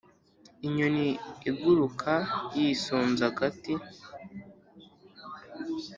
Inyoni 0.65 1.05
iguruka 1.49 2.11
yisunze 2.57 3.21
agati. 3.31 3.73